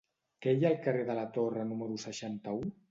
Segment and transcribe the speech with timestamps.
[0.45, 2.69] Què hi ha al carrer de la Torre número seixanta-u?